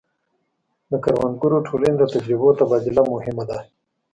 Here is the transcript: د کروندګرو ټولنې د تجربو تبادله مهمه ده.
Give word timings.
د 0.89 0.91
کروندګرو 1.03 1.65
ټولنې 1.67 1.95
د 1.97 2.03
تجربو 2.13 2.49
تبادله 2.59 3.01
مهمه 3.13 3.43
ده. 3.49 3.59